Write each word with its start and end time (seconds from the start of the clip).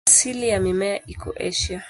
Asili 0.07 0.47
ya 0.49 0.59
mimea 0.59 1.05
iko 1.07 1.33
Asia. 1.39 1.79